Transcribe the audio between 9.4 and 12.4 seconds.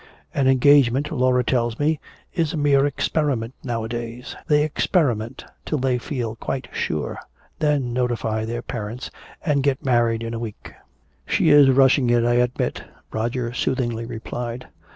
and get married in a week." "She is rushing it, I